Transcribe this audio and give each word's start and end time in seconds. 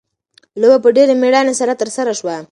لوبه 0.61 0.77
په 0.83 0.89
ډېره 0.95 1.13
مېړانه 1.21 1.53
سره 1.59 1.73
ترسره 1.81 2.13
شوه. 2.19 2.37